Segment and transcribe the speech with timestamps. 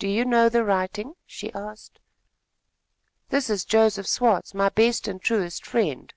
[0.00, 2.00] "Do you know the writing?" she asked.
[3.28, 6.12] "This is Joseph Swartz, my best and truest friend."